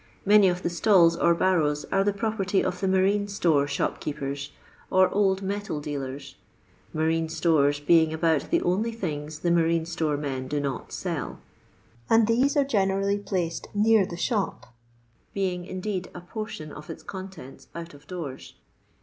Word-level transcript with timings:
Many 0.25 0.47
of 0.49 0.63
the 0.63 0.69
stalls 0.71 1.15
or 1.15 1.35
barrows 1.35 1.85
are 1.91 2.03
the 2.03 2.11
property 2.11 2.63
of 2.63 2.79
the 2.79 2.87
marine 2.87 3.27
store 3.27 3.67
shopkeepers, 3.67 4.51
or 4.89 5.11
old 5.13 5.43
metal 5.43 5.79
dealers 5.79 6.37
(marine 6.91 7.29
stores 7.29 7.79
being 7.79 8.11
about 8.11 8.49
the 8.49 8.63
only 8.63 8.91
things 8.93 9.37
the 9.37 9.51
marine 9.51 9.85
store 9.85 10.17
men 10.17 10.47
do 10.47 10.59
not 10.59 10.91
sell), 10.91 11.39
and 12.09 12.25
these 12.25 12.57
are 12.57 12.65
generally 12.65 13.19
placed 13.19 13.67
near 13.75 14.03
the 14.07 14.17
shop, 14.17 14.73
being 15.35 15.67
indeed 15.67 16.09
a 16.15 16.21
portion 16.21 16.71
of 16.71 16.89
its 16.89 17.03
contents 17.03 17.67
out 17.75 17.93
of 17.93 18.07
dooiis. 18.07 18.53